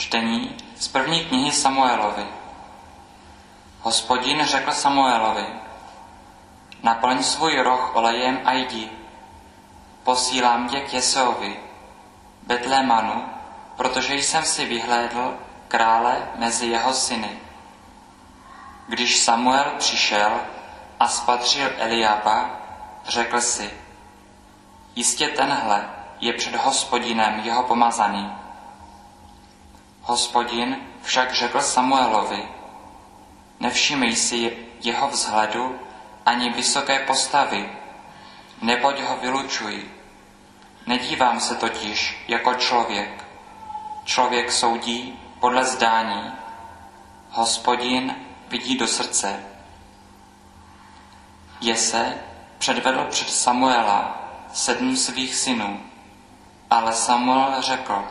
[0.00, 2.26] Čtení z první knihy Samuelovi.
[3.80, 5.46] Hospodin řekl Samuelovi,
[6.82, 8.90] naplň svůj roh olejem a jdi.
[10.02, 11.60] Posílám tě k Jesovi,
[12.42, 13.24] Betlémanu,
[13.76, 15.34] protože jsem si vyhlédl
[15.68, 17.38] krále mezi jeho syny.
[18.88, 20.40] Když Samuel přišel
[21.00, 22.50] a spatřil Eliába,
[23.04, 23.70] řekl si,
[24.96, 25.88] jistě tenhle
[26.20, 28.39] je před hospodinem jeho pomazaný.
[30.02, 32.48] Hospodin však řekl Samuelovi,
[33.60, 35.78] nevšimej si jeho vzhledu
[36.26, 37.72] ani vysoké postavy,
[38.62, 39.90] neboť ho vylučuj.
[40.86, 43.24] Nedívám se totiž jako člověk.
[44.04, 46.32] Člověk soudí podle zdání.
[47.30, 48.14] Hospodin
[48.48, 49.44] vidí do srdce.
[51.60, 52.14] Jese
[52.58, 54.18] předvedl před Samuela
[54.52, 55.80] sedm svých synů,
[56.70, 58.04] ale Samuel řekl,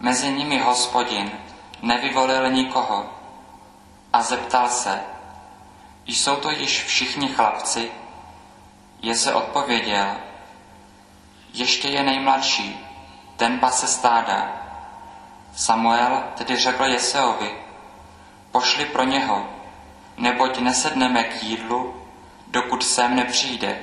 [0.00, 1.30] mezi nimi hospodin
[1.82, 3.10] nevyvolil nikoho
[4.12, 5.00] a zeptal se,
[6.06, 7.90] jsou to již všichni chlapci?
[9.02, 10.16] Jese odpověděl,
[11.52, 12.86] ještě je nejmladší,
[13.36, 14.52] ten pase stáda.
[15.54, 17.50] Samuel tedy řekl Jeseovi,
[18.52, 19.46] pošli pro něho,
[20.16, 22.02] neboť nesedneme k jídlu,
[22.46, 23.78] dokud sem nepřijde.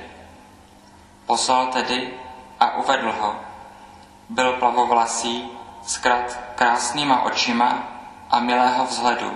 [1.26, 2.14] Poslal tedy
[2.60, 3.36] a uvedl ho.
[4.28, 5.55] Byl plavovlasý,
[5.86, 6.02] s
[6.54, 7.82] krásnýma očima
[8.30, 9.32] a milého vzhledu.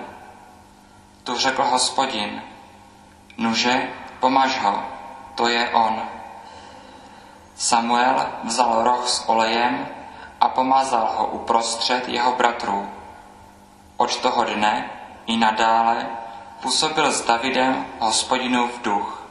[1.25, 2.43] Tu řekl hospodin,
[3.39, 3.89] nuže,
[4.21, 4.83] pomaž ho,
[5.35, 6.03] to je on.
[7.57, 9.89] Samuel vzal roh s olejem
[10.41, 12.89] a pomazal ho uprostřed jeho bratrů.
[13.97, 14.91] Od toho dne
[15.27, 16.07] i nadále
[16.61, 19.23] působil s Davidem hospodinův duch.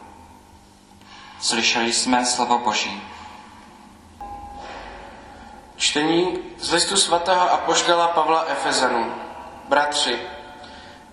[1.40, 3.09] Slyšeli jsme slovo Boží.
[5.80, 9.12] Čtení z listu svatého apoštola Pavla Efezanů.
[9.70, 10.20] Bratři,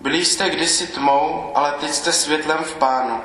[0.01, 3.21] byli jste kdysi tmou, ale teď jste světlem v pánu.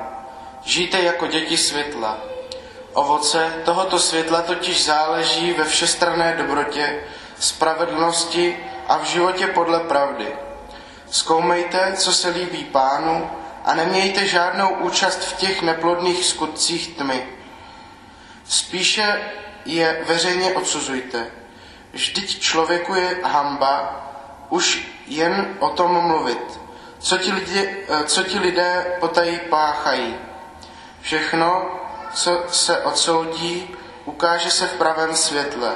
[0.65, 2.19] Žijte jako děti světla.
[2.93, 7.01] Ovoce tohoto světla totiž záleží ve všestranné dobrotě,
[7.39, 8.57] spravedlnosti
[8.89, 10.37] a v životě podle pravdy.
[11.11, 13.31] Zkoumejte, co se líbí pánu
[13.65, 17.27] a nemějte žádnou účast v těch neplodných skutcích tmy.
[18.49, 19.21] Spíše
[19.65, 21.31] je veřejně odsuzujte.
[21.93, 24.07] Vždyť člověku je hamba
[24.49, 26.61] už jen o tom mluvit.
[26.99, 30.17] Co ti lidé, co ti lidé potají páchají.
[31.01, 31.81] Všechno,
[32.15, 35.73] co se odsoudí, ukáže se v pravém světle.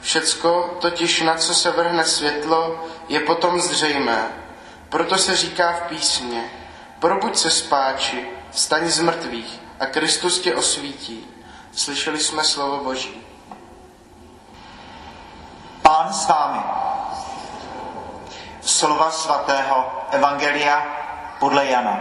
[0.00, 4.28] Všecko, totiž na co se vrhne světlo, je potom zřejmé.
[4.88, 6.50] Proto se říká v písmě,
[6.98, 11.26] probuď se spáči, staň z mrtvých a Kristus tě osvítí.
[11.72, 13.21] Slyšeli jsme slovo Boží.
[15.82, 16.62] Pán s vámi.
[18.60, 20.86] Slova svatého Evangelia
[21.38, 21.98] podle Jana.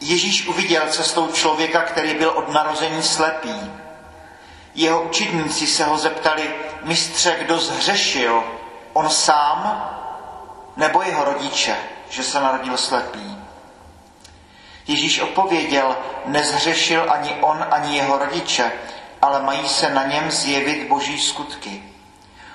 [0.00, 3.72] Ježíš uviděl cestou člověka, který byl od narození slepý.
[4.74, 8.44] Jeho učitníci se ho zeptali, mistře, kdo zhřešil,
[8.92, 9.90] on sám
[10.76, 11.76] nebo jeho rodiče,
[12.10, 13.38] že se narodil slepý.
[14.86, 18.72] Ježíš odpověděl, nezhřešil ani on, ani jeho rodiče,
[19.24, 21.82] ale mají se na něm zjevit boží skutky.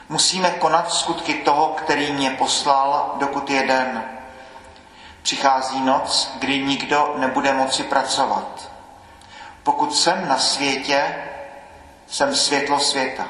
[0.09, 4.03] Musíme konat skutky toho, který mě poslal, dokud je den.
[5.21, 8.71] Přichází noc, kdy nikdo nebude moci pracovat.
[9.63, 11.15] Pokud jsem na světě,
[12.07, 13.25] jsem světlo světa.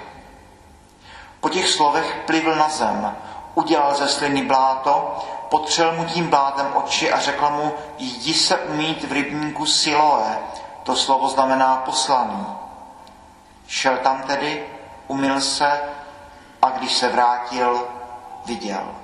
[1.40, 3.18] Po těch slovech plivl na zem,
[3.56, 5.18] udělal ze sliny bláto,
[5.50, 10.38] potřel mu tím blátem oči a řekl mu, jdi se umít v rybníku Siloé.
[10.84, 12.59] To slovo znamená poslaný.
[13.70, 14.66] Šel tam tedy,
[15.08, 15.82] umyl se
[16.62, 17.88] a když se vrátil,
[18.46, 18.96] viděl.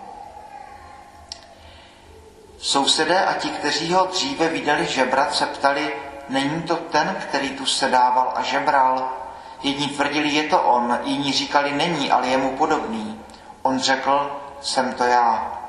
[2.58, 5.96] Sousedé a ti, kteří ho dříve viděli žebrat, se ptali,
[6.30, 9.10] není to ten, který tu sedával a žebral?
[9.64, 13.22] Jedni tvrdili, je to on, jiní říkali, není, ale je mu podobný.
[13.62, 15.60] On řekl, jsem to já.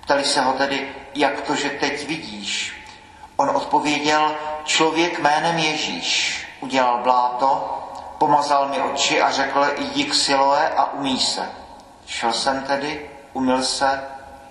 [0.00, 2.80] Ptali se ho tedy, jak to, že teď vidíš?
[3.36, 7.80] On odpověděl, člověk jménem Ježíš udělal bláto,
[8.18, 11.50] pomazal mi oči a řekl, jdi k Siloé a umí se.
[12.06, 14.04] Šel jsem tedy, umyl se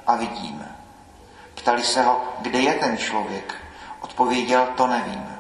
[0.08, 0.68] a vidím.
[1.56, 3.56] Ptali se ho, kde je ten člověk.
[4.02, 5.40] Odpověděl, to nevím.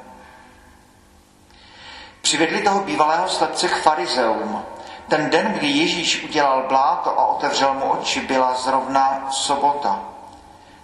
[2.21, 4.63] Přivedli toho bývalého slepce k farizeum.
[5.07, 9.99] Ten den, kdy Ježíš udělal bláto a otevřel mu oči, byla zrovna sobota.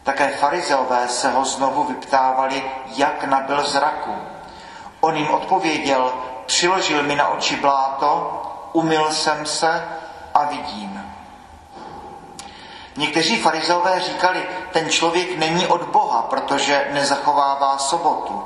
[0.04, 2.64] Také farizeové se ho znovu vyptávali,
[2.96, 4.12] jak nabil zraku.
[5.00, 6.14] On jim odpověděl,
[6.50, 8.42] přiložil mi na oči bláto,
[8.74, 9.86] umyl jsem se
[10.34, 11.14] a vidím.
[12.96, 18.44] Někteří farizové říkali, ten člověk není od Boha, protože nezachovává sobotu.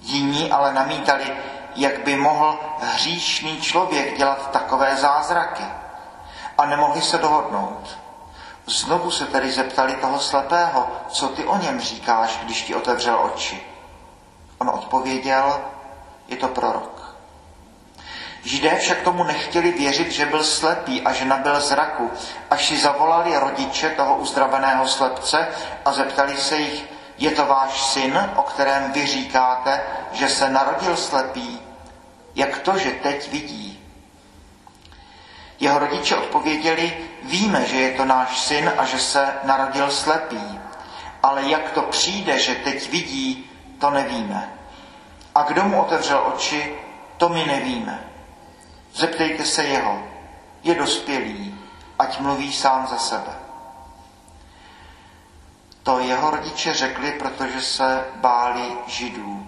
[0.00, 1.36] Jiní ale namítali,
[1.76, 5.64] jak by mohl hříšný člověk dělat takové zázraky.
[6.58, 7.98] A nemohli se dohodnout.
[8.66, 13.66] Znovu se tedy zeptali toho slepého, co ty o něm říkáš, když ti otevřel oči.
[14.58, 15.60] On odpověděl,
[16.28, 17.14] je to prorok.
[18.44, 22.10] Židé však tomu nechtěli věřit, že byl slepý a že nabil zraku,
[22.50, 25.48] až si zavolali rodiče toho uzdraveného slepce
[25.84, 26.84] a zeptali se jich,
[27.18, 29.82] je to váš syn, o kterém vy říkáte,
[30.12, 31.60] že se narodil slepý?
[32.34, 33.80] Jak to, že teď vidí?
[35.60, 40.60] Jeho rodiče odpověděli, víme, že je to náš syn a že se narodil slepý,
[41.22, 44.52] ale jak to přijde, že teď vidí, to nevíme.
[45.34, 46.74] A kdo mu otevřel oči,
[47.16, 48.04] to my nevíme.
[48.94, 50.02] Zeptejte se jeho,
[50.62, 51.60] je dospělý,
[51.98, 53.32] ať mluví sám za sebe.
[55.82, 59.46] To jeho rodiče řekli, protože se báli židů.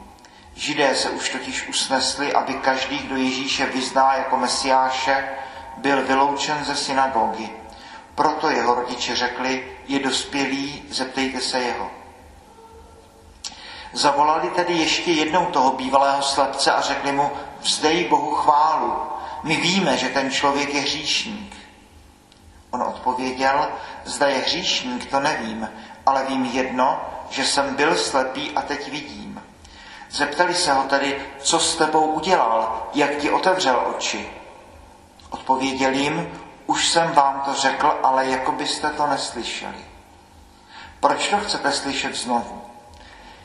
[0.54, 5.28] Židé se už totiž usnesli, aby každý, kdo Ježíše vyzná jako mesiáše,
[5.76, 7.50] byl vyloučen ze synagogy.
[8.14, 11.90] Proto jeho rodiče řekli, je dospělý, zeptejte se jeho.
[13.96, 18.92] Zavolali tedy ještě jednou toho bývalého slepce a řekli mu, vzdej Bohu chválu.
[19.42, 21.56] My víme, že ten člověk je hříšník.
[22.70, 23.68] On odpověděl,
[24.04, 25.68] zda je hříšník, to nevím,
[26.06, 27.00] ale vím jedno,
[27.30, 29.42] že jsem byl slepý a teď vidím.
[30.10, 34.30] Zeptali se ho tedy, co s tebou udělal, jak ti otevřel oči.
[35.30, 39.84] Odpověděl jim, už jsem vám to řekl, ale jako byste to neslyšeli.
[41.00, 42.65] Proč to chcete slyšet znovu?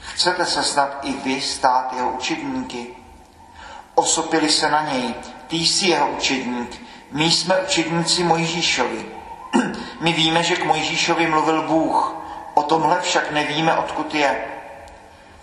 [0.01, 2.87] Chcete se snad i vy stát jeho učedníky?
[3.95, 5.13] Osopili se na něj,
[5.47, 6.81] ty jsi jeho učedník,
[7.11, 9.05] my jsme učedníci Mojžíšovi.
[10.01, 12.15] My víme, že k Mojžíšovi mluvil Bůh,
[12.53, 14.45] o tomhle však nevíme, odkud je.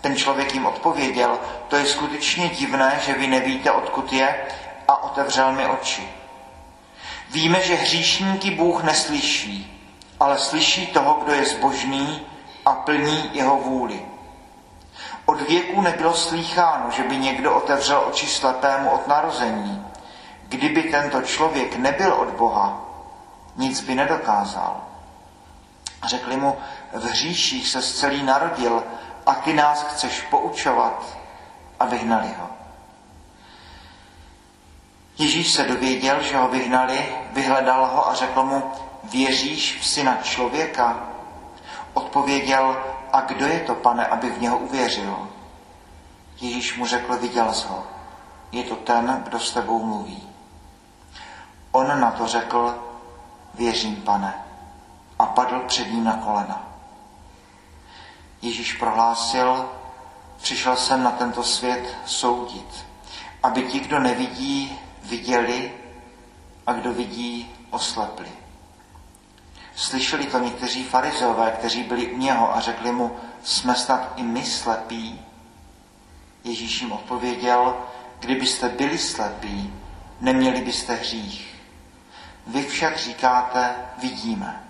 [0.01, 4.35] Ten člověk jim odpověděl, to je skutečně divné, že vy nevíte, odkud je,
[4.87, 6.09] a otevřel mi oči.
[7.29, 9.85] Víme, že hříšníky Bůh neslyší,
[10.19, 12.21] ale slyší toho, kdo je zbožný
[12.65, 14.05] a plní jeho vůli.
[15.29, 19.85] Od věku nebylo slýcháno, že by někdo otevřel oči slepému od narození.
[20.47, 22.81] Kdyby tento člověk nebyl od Boha,
[23.55, 24.81] nic by nedokázal.
[26.03, 26.57] Řekli mu,
[26.93, 28.83] v hříších se celý narodil
[29.25, 31.17] a ty nás chceš poučovat
[31.79, 32.49] a vyhnali ho.
[35.17, 38.71] Ježíš se dověděl, že ho vyhnali, vyhledal ho a řekl mu,
[39.03, 40.99] věříš v syna člověka?
[41.93, 42.77] Odpověděl,
[43.13, 45.29] a kdo je to, pane, aby v něho uvěřil?
[46.41, 47.83] Ježíš mu řekl, viděl jsi ho.
[48.51, 50.29] Je to ten, kdo s tebou mluví.
[51.71, 52.83] On na to řekl,
[53.53, 54.45] věřím, pane,
[55.19, 56.63] a padl před ním na kolena.
[58.41, 59.69] Ježíš prohlásil,
[60.37, 62.85] přišel jsem na tento svět soudit,
[63.43, 65.73] aby ti, kdo nevidí, viděli
[66.67, 68.31] a kdo vidí, oslepli.
[69.79, 74.45] Slyšeli to někteří farizové, kteří byli u něho a řekli mu, jsme snad i my
[74.45, 75.21] slepí?
[76.43, 77.77] Ježíš jim odpověděl,
[78.19, 79.73] kdybyste byli slepí,
[80.21, 81.55] neměli byste hřích.
[82.47, 84.63] Vy však říkáte, vidíme,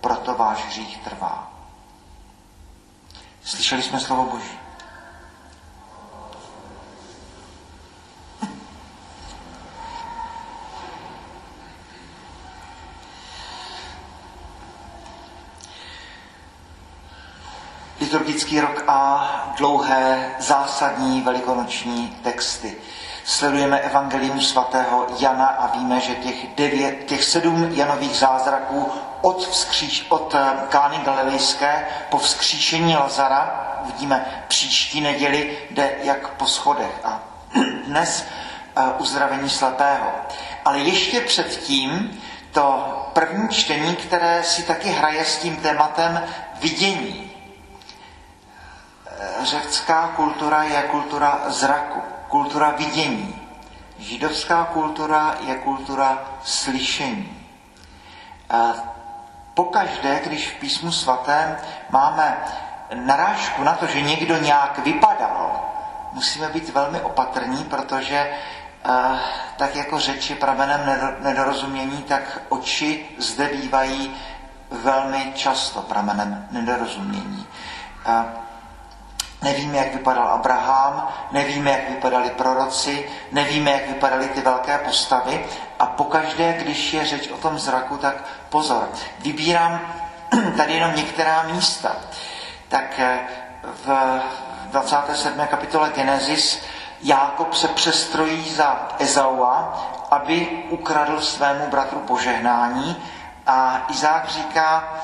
[0.00, 1.52] proto váš hřích trvá.
[3.44, 4.58] Slyšeli jsme slovo Boží.
[18.08, 22.76] Liturgický rok a dlouhé zásadní velikonoční texty.
[23.24, 28.88] Sledujeme evangelium svatého Jana a víme, že těch, devět, těch sedm Janových zázraků
[29.20, 36.46] od, vzkříš, od eh, Kány Galilejské po vzkříšení Lazara, vidíme příští neděli, jde jak po
[36.46, 37.20] schodech a
[37.86, 38.24] dnes
[38.76, 40.10] uh, uzdravení slepého.
[40.64, 42.20] Ale ještě předtím
[42.52, 46.22] to první čtení, které si taky hraje s tím tématem
[46.60, 47.27] vidění
[49.42, 53.34] řecká kultura je kultura zraku, kultura vidění.
[53.98, 57.46] Židovská kultura je kultura slyšení.
[59.54, 61.56] Pokaždé, když v písmu svatém
[61.90, 62.36] máme
[62.94, 65.60] narážku na to, že někdo nějak vypadal,
[66.12, 68.30] musíme být velmi opatrní, protože
[69.56, 70.80] tak jako řeči pramenem
[71.20, 74.16] nedorozumění, tak oči zde bývají
[74.70, 77.46] velmi často pramenem nedorozumění.
[79.42, 85.46] Nevíme, jak vypadal Abraham, nevíme, jak vypadali proroci, nevíme, jak vypadaly ty velké postavy
[85.78, 88.88] a pokaždé, když je řeč o tom zraku, tak pozor.
[89.18, 89.80] Vybírám
[90.56, 91.96] tady jenom některá místa.
[92.68, 93.20] Tak eh,
[93.84, 94.20] v
[94.70, 95.46] 27.
[95.46, 96.62] kapitole Genesis
[97.02, 103.02] Jákob se přestrojí za Ezaua, aby ukradl svému bratru požehnání
[103.46, 104.94] a Izák říká,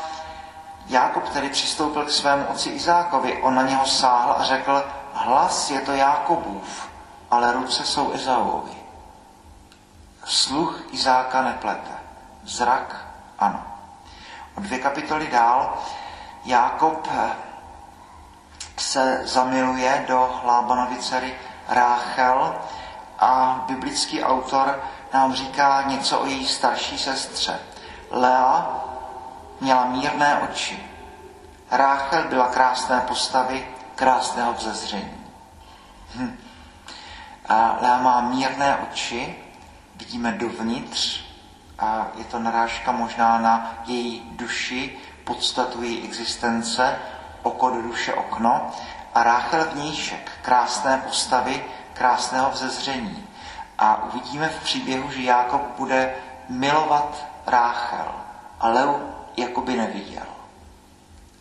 [0.87, 5.81] Jákob tedy přistoupil k svému otci Izákovi, on na něho sáhl a řekl, hlas je
[5.81, 6.89] to Jákobův,
[7.31, 8.77] ale ruce jsou Ezauovi.
[10.25, 11.91] Sluch Izáka neplete,
[12.45, 13.07] zrak
[13.39, 13.63] ano.
[14.59, 15.79] O dvě kapitoly dál
[16.45, 17.31] Jákob eh,
[18.77, 21.35] se zamiluje do Lábanovy dcery
[21.69, 22.55] Ráchel
[23.19, 24.81] a biblický autor
[25.13, 27.61] nám říká něco o její starší sestře.
[28.11, 28.84] Lea
[29.61, 30.87] měla mírné oči.
[31.71, 35.25] Ráchel byla krásné postavy, krásného vzezření.
[36.15, 36.37] Hm.
[37.49, 39.37] A Lea má mírné oči,
[39.97, 41.25] vidíme dovnitř
[41.79, 46.99] a je to narážka možná na její duši, podstatu její existence,
[47.43, 48.71] oko do duše okno
[49.15, 53.27] a Ráchel vnějšek, krásné postavy, krásného vzezření.
[53.79, 56.15] A uvidíme v příběhu, že Jákob bude
[56.49, 58.15] milovat Ráchel
[58.61, 60.27] a Leu jakoby neviděl.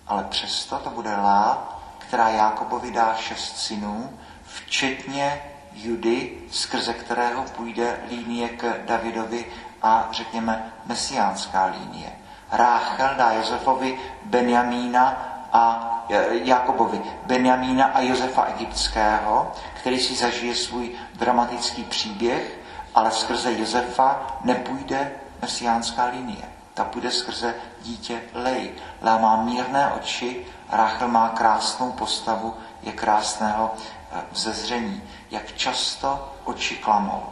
[0.08, 5.42] Ale přesto to bude Lá, která Jákobovi dá šest synů, včetně
[5.74, 9.46] Judy, skrze kterého půjde línie k Davidovi
[9.82, 12.12] a řekněme mesiánská línie.
[12.52, 15.90] Ráchel dá Josefovi Benjamína a
[16.30, 22.60] Jakobovi Benjamína a Josefa Egyptského, který si zažije svůj dramatický příběh,
[22.96, 26.44] ale skrze Josefa nepůjde mesiánská linie.
[26.74, 28.72] Ta půjde skrze dítě Lej.
[29.02, 35.04] Lea má mírné oči, Rachel má krásnou postavu, je krásného eh, vzezření.
[35.32, 37.24] Jak často oči klamou.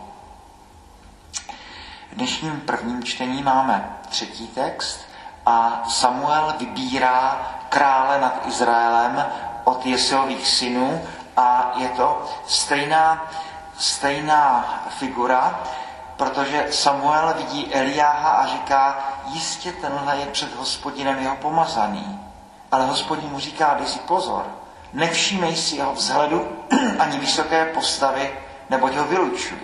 [2.12, 5.00] V dnešním prvním čtení máme třetí text
[5.46, 9.26] a Samuel vybírá krále nad Izraelem
[9.64, 11.02] od Jeseových synů
[11.38, 13.32] a je to stejná,
[13.78, 15.60] stejná figura,
[16.22, 22.20] protože Samuel vidí Eliáha a říká, jistě tenhle je před hospodinem jeho pomazaný.
[22.72, 24.46] Ale hospodin mu říká, dej si pozor,
[24.94, 26.48] nevšímej si jeho vzhledu
[27.00, 28.34] ani vysoké postavy,
[28.70, 29.58] neboť ho vylučuj.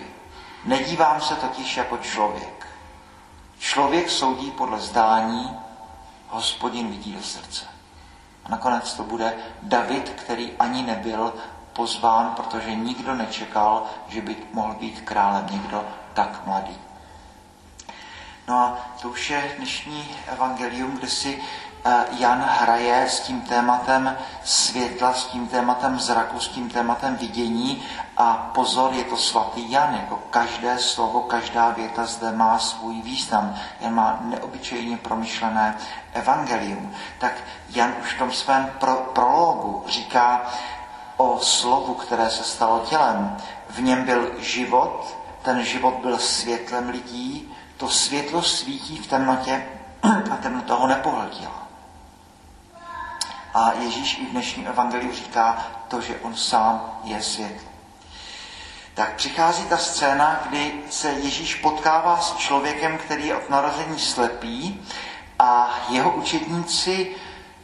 [0.65, 2.67] Nedívám se totiž jako člověk.
[3.59, 5.57] Člověk soudí podle zdání,
[6.27, 7.65] hospodin vidí do srdce.
[8.45, 11.33] A nakonec to bude David, který ani nebyl
[11.73, 15.85] pozván, protože nikdo nečekal, že by mohl být králem někdo
[16.17, 16.77] tak mladý.
[18.47, 21.41] No a to už je dnešní evangelium, kde si
[21.85, 27.83] eh, Jan hraje s tím tématem světla, s tím tématem zraku, s tím tématem vidění
[28.17, 33.55] a pozor, je to svatý Jan, jako každé slovo, každá věta zde má svůj význam.
[33.79, 35.77] Jan má neobyčejně promyšlené
[36.13, 36.93] evangelium.
[37.19, 37.33] Tak
[37.69, 40.41] Jan už v tom svém pro, prologu říká
[41.17, 43.37] o slovu, které se stalo tělem.
[43.69, 45.16] V něm byl život,
[45.47, 49.65] ten život byl světlem lidí, to světlo svítí v temnotě
[50.31, 51.67] a temnota ho nepohltila.
[53.53, 57.69] A Ježíš i v dnešním evangeliu říká to, že on sám je světlo.
[58.93, 64.85] Tak přichází ta scéna, kdy se Ježíš potkává s člověkem, který je od narození slepý
[65.39, 67.15] a jeho učedníci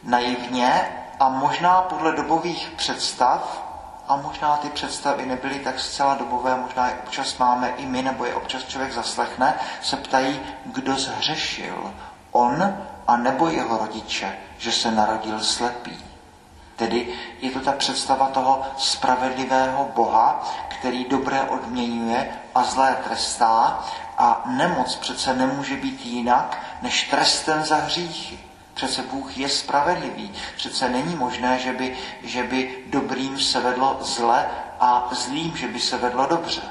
[0.02, 0.88] naivně
[1.20, 3.63] a možná podle dobových představ
[4.08, 8.24] a možná ty představy nebyly tak zcela dobové, možná je občas máme i my, nebo
[8.24, 11.94] je občas člověk zaslechne, se ptají, kdo zhřešil,
[12.32, 16.04] on a nebo jeho rodiče, že se narodil slepý.
[16.76, 23.84] Tedy je to ta představa toho spravedlivého Boha, který dobré odměňuje a zlé trestá
[24.18, 28.38] a nemoc přece nemůže být jinak než trestem za hříchy.
[28.74, 30.32] Přece Bůh je spravedlivý.
[30.56, 34.46] Přece není možné, že by, že by dobrým se vedlo zle
[34.80, 36.62] a zlým, že by se vedlo dobře.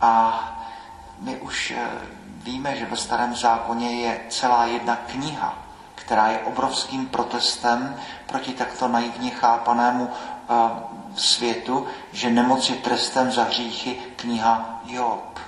[0.00, 0.40] A
[1.18, 1.88] my už eh,
[2.26, 5.58] víme, že ve starém zákoně je celá jedna kniha,
[5.94, 7.96] která je obrovským protestem
[8.26, 10.56] proti takto naivně chápanému uh,
[11.16, 15.40] světu, že nemoc je trestem za hříchy kniha Job.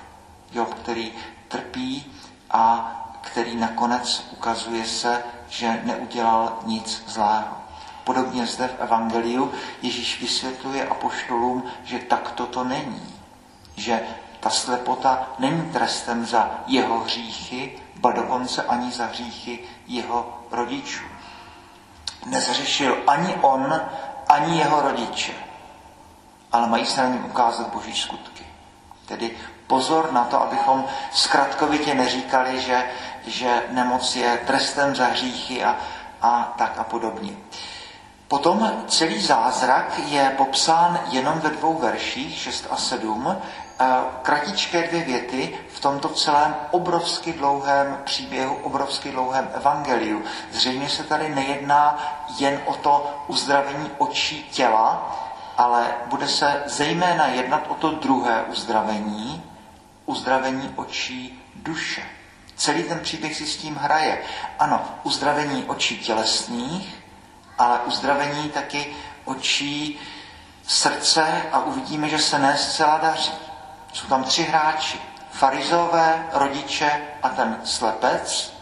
[0.52, 1.12] Job, který
[1.48, 2.12] trpí
[2.50, 2.94] a
[3.30, 7.56] který nakonec ukazuje se, že neudělal nic zlého.
[8.04, 13.14] Podobně zde v Evangeliu Ježíš vysvětluje apoštolům, že takto to není.
[13.76, 14.00] Že
[14.40, 21.04] ta slepota není trestem za jeho hříchy, ba dokonce ani za hříchy jeho rodičů.
[22.26, 23.80] Nezřešil ani on,
[24.28, 25.32] ani jeho rodiče,
[26.52, 28.46] ale mají se na něm ukázat boží skutky.
[29.06, 29.30] Tedy
[29.68, 32.84] pozor na to, abychom zkratkovitě neříkali, že,
[33.26, 35.76] že nemoc je trestem za hříchy a,
[36.22, 37.32] a tak a podobně.
[38.28, 43.36] Potom celý zázrak je popsán jenom ve dvou verších, 6 a 7,
[44.22, 50.22] kratičké dvě věty v tomto celém obrovsky dlouhém příběhu, obrovsky dlouhém evangeliu.
[50.52, 51.98] Zřejmě se tady nejedná
[52.38, 55.16] jen o to uzdravení očí těla,
[55.58, 59.47] ale bude se zejména jednat o to druhé uzdravení,
[60.08, 62.02] uzdravení očí duše.
[62.56, 64.22] Celý ten příběh si s tím hraje.
[64.58, 66.96] Ano, uzdravení očí tělesných,
[67.58, 70.00] ale uzdravení taky očí
[70.66, 73.32] srdce a uvidíme, že se ne zcela daří.
[73.92, 75.00] Jsou tam tři hráči.
[75.30, 78.52] Farizové, rodiče a ten slepec.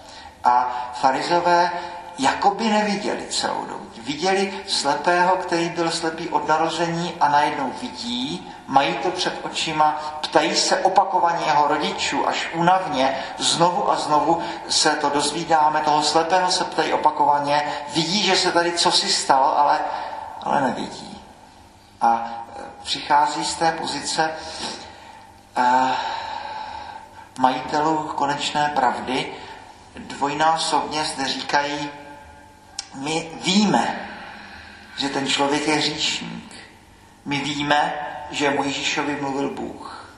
[0.44, 0.54] A
[1.00, 1.70] farizové
[2.18, 3.86] jakoby neviděli celou dobu.
[4.02, 10.56] Viděli slepého, který byl slepý od narození a najednou vidí, mají to před očima, ptají
[10.56, 16.64] se opakovaně jeho rodičů, až únavně, znovu a znovu se to dozvídáme, toho slepého se
[16.64, 17.62] ptají opakovaně,
[17.94, 19.78] vidí, že se tady co si stalo, ale,
[20.42, 21.22] ale nevidí.
[22.00, 22.24] A
[22.56, 24.30] e, přichází z té pozice
[25.56, 25.92] eh,
[27.38, 29.32] majitelů konečné pravdy,
[29.96, 31.90] dvojnásobně zde říkají,
[32.94, 34.08] my víme,
[34.96, 36.52] že ten člověk je hříšník.
[37.24, 40.10] My víme, že Mojžíšovi mluvil Bůh.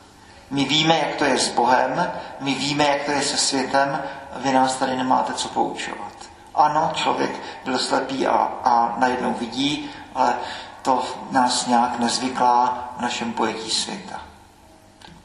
[0.51, 4.03] My víme, jak to je s Bohem, my víme, jak to je se světem,
[4.37, 6.13] vy nás tady nemáte co poučovat.
[6.55, 7.31] Ano, člověk
[7.65, 10.35] byl slepý a, a najednou vidí, ale
[10.83, 14.21] to nás nějak nezvyklá v našem pojetí světa.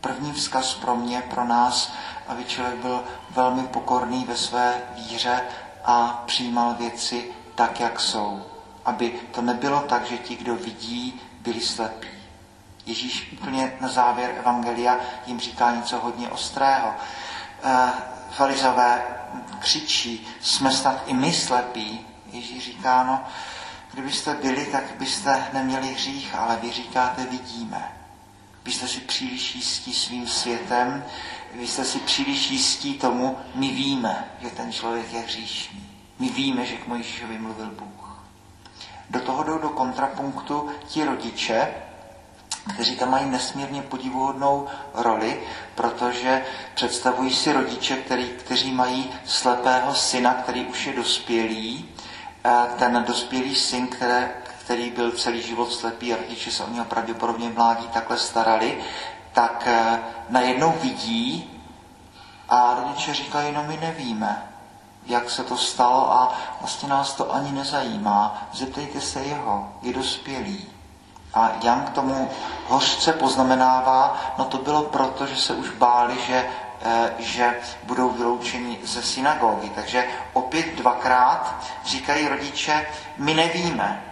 [0.02, 1.94] První vzkaz pro mě, pro nás,
[2.28, 5.42] aby člověk byl velmi pokorný ve své víře
[5.86, 8.46] a přijímal věci tak, jak jsou.
[8.86, 12.08] Aby to nebylo tak, že ti, kdo vidí, byli slepí.
[12.86, 16.94] Ježíš úplně na závěr Evangelia jim říká něco hodně ostrého.
[17.64, 17.92] E,
[18.32, 19.04] Farizové
[19.60, 22.06] křičí, jsme snad i my slepí.
[22.32, 23.24] Ježíš říká, no,
[23.94, 27.92] kdybyste byli, tak byste neměli hřích, ale vy říkáte, vidíme.
[28.66, 31.04] Vy jste si příliš jistí svým světem,
[31.54, 35.90] vy jste si příliš jistí tomu, my víme, že ten člověk je hříšný.
[36.20, 38.24] My víme, že k Mojžíšovi mluvil Bůh.
[39.10, 41.74] Do toho jdou do kontrapunktu ti rodiče,
[42.74, 45.42] kteří tam mají nesmírně podivuhodnou roli,
[45.76, 46.46] protože
[46.76, 51.86] představují si rodiče, který, kteří mají slepého syna, který už je dospělý.
[52.80, 54.32] Ten dospělý syn, které,
[54.66, 58.78] který byl celý život slepý a rodiče se o něho pravděpodobně mládí takhle starali,
[59.34, 60.00] tak eh,
[60.30, 61.50] najednou vidí
[62.50, 64.50] a rodiče říkají, no my nevíme,
[65.06, 68.48] jak se to stalo a vlastně nás to ani nezajímá.
[68.54, 70.73] Zeptejte se jeho, je dospělý.
[71.34, 72.30] A Jan k tomu
[72.68, 76.46] hořce poznamenává, no to bylo proto, že se už báli, že,
[76.82, 79.70] eh, že budou vyloučeni ze synagogy.
[79.70, 84.04] Takže opět dvakrát říkají rodiče, my nevíme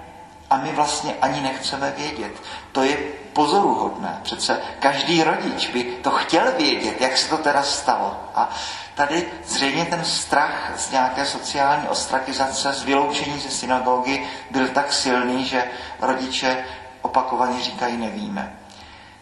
[0.49, 2.31] a my vlastně ani nechceme vědět.
[2.71, 2.97] To je
[3.33, 4.19] pozoruhodné.
[4.23, 8.17] Přece každý rodič by to chtěl vědět, jak se to teda stalo.
[8.35, 8.49] A
[8.95, 15.45] tady zřejmě ten strach z nějaké sociální ostrakizace, z vyloučení ze synagogy byl tak silný,
[15.45, 15.63] že
[16.01, 16.65] rodiče
[17.01, 18.59] opakovaně říkají nevíme.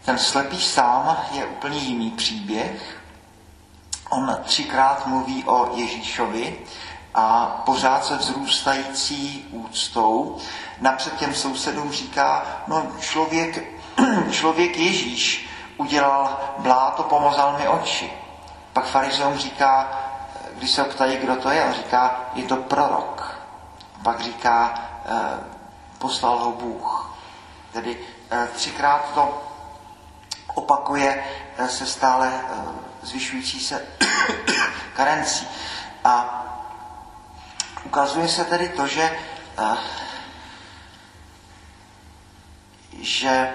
[0.04, 3.02] Ten slepý sám je úplně jiný příběh.
[4.10, 6.58] On třikrát mluví o Ježíšovi
[7.14, 10.38] a pořád se vzrůstající úctou
[10.80, 13.64] napřed těm sousedům říká, no člověk,
[14.30, 18.12] člověk Ježíš udělal bláto, pomazal mi oči.
[18.72, 19.88] Pak farizeum říká,
[20.54, 23.40] když se ptají, kdo to je, on říká, je to prorok.
[24.02, 24.74] Pak říká,
[25.06, 25.40] eh,
[25.98, 27.16] poslal ho Bůh.
[27.72, 27.98] Tedy
[28.30, 29.42] eh, třikrát to
[30.54, 31.24] opakuje
[31.58, 32.40] eh, se stále
[33.02, 33.86] zvyšující se
[34.96, 35.46] karencí.
[36.04, 36.36] A
[37.84, 39.18] ukazuje se tedy to, že
[43.00, 43.52] že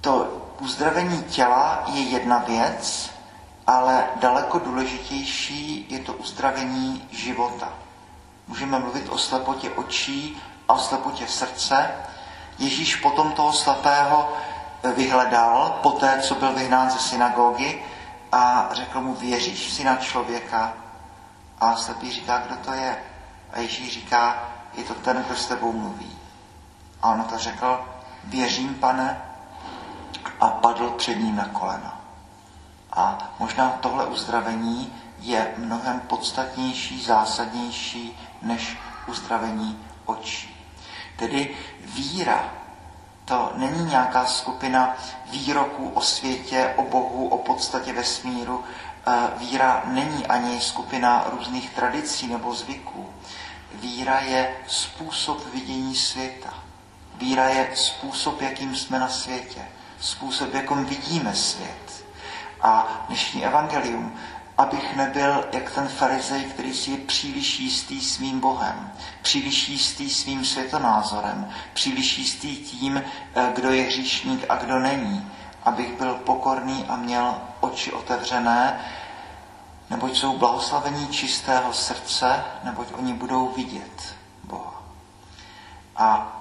[0.00, 3.10] to uzdravení těla je jedna věc,
[3.66, 7.72] ale daleko důležitější je to uzdravení života.
[8.46, 11.90] Můžeme mluvit o slepotě očí a o slepotě srdce.
[12.58, 14.32] Ježíš potom toho slepého
[14.94, 17.82] vyhledal, poté, co byl vyhnán ze synagogy
[18.32, 20.72] a řekl mu, věříš v syna člověka?
[21.60, 22.96] A slepý říká, kdo to je?
[23.52, 26.18] A Ježíš říká, je to ten, kdo s tebou mluví.
[27.02, 27.84] A on to řekl,
[28.24, 29.22] věřím, pane,
[30.40, 32.00] a padl před ním na kolena.
[32.92, 40.55] A možná tohle uzdravení je mnohem podstatnější, zásadnější než uzdravení očí.
[41.16, 42.52] Tedy víra
[43.24, 44.96] to není nějaká skupina
[45.30, 48.64] výroků o světě, o Bohu, o podstatě vesmíru.
[49.36, 53.06] Víra není ani skupina různých tradicí nebo zvyků.
[53.74, 56.54] Víra je způsob vidění světa.
[57.14, 59.60] Víra je způsob, jakým jsme na světě.
[60.00, 62.04] Způsob, jakým vidíme svět.
[62.62, 64.18] A dnešní evangelium
[64.58, 68.92] abych nebyl jak ten farizej, který si je příliš jistý svým Bohem,
[69.22, 73.02] příliš jistý svým světonázorem, příliš jistý tím,
[73.34, 75.32] eh, kdo je hříšník a kdo není.
[75.62, 78.80] Abych byl pokorný a měl oči otevřené,
[79.90, 84.14] neboť jsou blahoslavení čistého srdce, neboť oni budou vidět
[84.44, 84.82] Boha.
[85.96, 86.32] A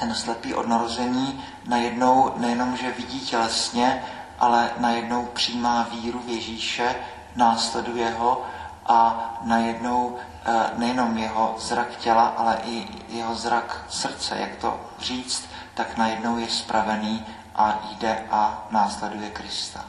[0.00, 4.02] ten slepý od narození najednou nejenom, že vidí tělesně,
[4.40, 6.94] ale najednou přijímá víru v Ježíše,
[7.36, 8.46] následuje ho
[8.86, 15.48] a najednou eh, nejenom jeho zrak těla, ale i jeho zrak srdce, jak to říct,
[15.74, 19.84] tak najednou je spravený a jde a následuje Krista.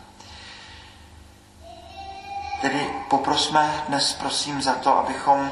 [2.61, 5.51] Tedy poprosme dnes prosím za to, abychom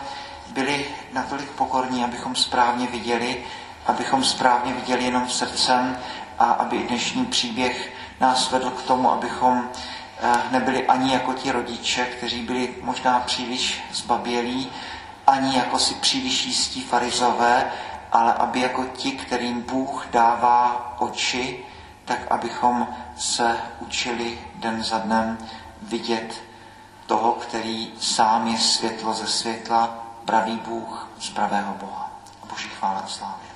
[0.53, 3.43] byli natolik pokorní, abychom správně viděli,
[3.85, 5.97] abychom správně viděli jenom srdcem
[6.39, 9.69] a aby dnešní příběh nás vedl k tomu, abychom
[10.19, 14.71] eh, nebyli ani jako ti rodiče, kteří byli možná příliš zbabělí,
[15.27, 17.71] ani jako si příliš jistí farizové,
[18.11, 21.65] ale aby jako ti, kterým Bůh dává oči,
[22.05, 25.37] tak abychom se učili den za dnem
[25.81, 26.43] vidět
[27.05, 29.89] toho, který sám je světlo ze světla,
[30.25, 32.11] pravý Bůh z pravého Boha.
[32.49, 33.46] Boží chvála a slávy.